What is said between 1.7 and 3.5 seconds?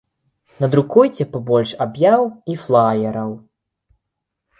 аб'яў і флаераў.